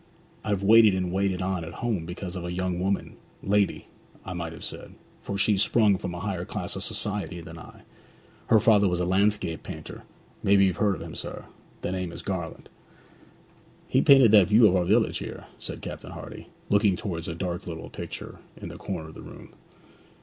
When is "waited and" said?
0.63-1.11